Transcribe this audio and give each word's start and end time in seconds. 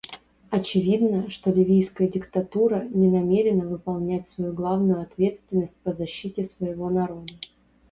Очевидно, 0.49 1.29
что 1.29 1.51
ливийская 1.51 2.07
диктатура 2.07 2.87
не 2.89 3.07
намерена 3.07 3.67
выполнять 3.67 4.27
свою 4.27 4.51
главную 4.51 4.99
ответственность 4.99 5.75
по 5.83 5.93
защите 5.93 6.43
своего 6.43 6.89
народа. 6.89 7.31